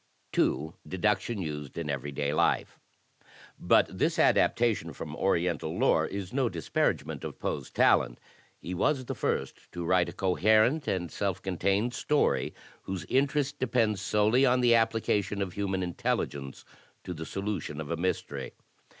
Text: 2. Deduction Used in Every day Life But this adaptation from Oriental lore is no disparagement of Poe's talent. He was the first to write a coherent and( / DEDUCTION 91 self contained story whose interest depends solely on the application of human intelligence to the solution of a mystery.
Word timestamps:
2. 0.31 0.73
Deduction 0.87 1.39
Used 1.43 1.77
in 1.77 1.87
Every 1.87 2.11
day 2.11 2.33
Life 2.33 2.79
But 3.59 3.99
this 3.99 4.17
adaptation 4.17 4.93
from 4.93 5.15
Oriental 5.15 5.77
lore 5.77 6.07
is 6.07 6.33
no 6.33 6.49
disparagement 6.49 7.23
of 7.23 7.37
Poe's 7.37 7.69
talent. 7.69 8.19
He 8.57 8.73
was 8.73 9.05
the 9.05 9.13
first 9.13 9.71
to 9.73 9.85
write 9.85 10.09
a 10.09 10.13
coherent 10.13 10.87
and( 10.87 11.09
/ 11.09 11.09
DEDUCTION 11.09 11.09
91 11.09 11.09
self 11.11 11.41
contained 11.43 11.93
story 11.93 12.53
whose 12.81 13.05
interest 13.09 13.59
depends 13.59 14.01
solely 14.01 14.43
on 14.43 14.61
the 14.61 14.73
application 14.73 15.39
of 15.39 15.53
human 15.53 15.83
intelligence 15.83 16.65
to 17.03 17.13
the 17.13 17.23
solution 17.27 17.79
of 17.79 17.91
a 17.91 17.95
mystery. 17.95 18.53